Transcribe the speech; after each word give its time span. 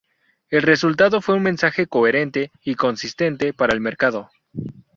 El 0.49 0.63
resultado 0.63 1.21
fue 1.21 1.35
un 1.35 1.43
mensaje 1.43 1.85
coherente 1.85 2.51
y 2.63 2.73
consistente 2.73 3.53
para 3.53 3.73
el 3.73 3.81
mercado. 3.81 4.31